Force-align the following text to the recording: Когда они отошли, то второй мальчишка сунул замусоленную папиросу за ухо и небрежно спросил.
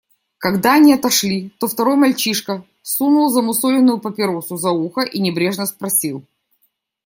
Когда 0.39 0.73
они 0.73 0.95
отошли, 0.95 1.51
то 1.59 1.67
второй 1.67 1.95
мальчишка 1.95 2.65
сунул 2.81 3.29
замусоленную 3.29 3.99
папиросу 3.99 4.57
за 4.57 4.71
ухо 4.71 5.01
и 5.01 5.19
небрежно 5.19 5.67
спросил. 5.67 6.25